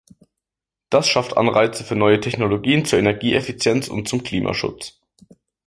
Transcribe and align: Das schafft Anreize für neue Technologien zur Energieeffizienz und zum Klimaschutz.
Das 0.89 1.07
schafft 1.07 1.37
Anreize 1.37 1.83
für 1.83 1.93
neue 1.95 2.19
Technologien 2.19 2.85
zur 2.85 2.97
Energieeffizienz 2.97 3.87
und 3.87 4.09
zum 4.09 4.23
Klimaschutz. 4.23 4.99